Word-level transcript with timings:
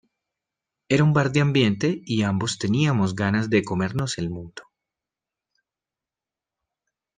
Era 0.95 1.03
un 1.03 1.13
bar 1.13 1.31
de 1.31 1.41
ambiente 1.41 2.01
y 2.07 2.23
ambos 2.23 2.57
teníamos 2.57 3.13
ganas 3.15 3.51
de 3.51 3.63
comernos 3.63 4.17
el 4.17 4.31
mundo. 4.31 4.63